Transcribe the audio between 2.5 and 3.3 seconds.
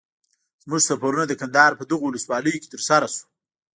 کي تر سره سو.